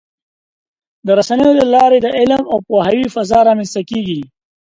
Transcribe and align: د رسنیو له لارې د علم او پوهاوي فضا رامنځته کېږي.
د 1.05 1.07
رسنیو 1.19 1.51
له 1.59 1.65
لارې 1.75 1.97
د 2.01 2.07
علم 2.17 2.43
او 2.51 2.57
پوهاوي 2.67 3.07
فضا 3.15 3.39
رامنځته 3.49 3.81
کېږي. 3.89 4.21